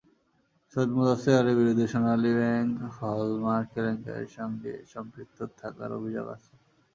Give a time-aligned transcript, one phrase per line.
[0.73, 6.53] সৈয়দ মোদাচ্ছের আলীর বিরুদ্ধে সোনালী ব্যাংকের হল-মার্ক কেলেঙ্কারির সঙ্গে সম্পৃক্ত থাকার অভিযোগ আছে।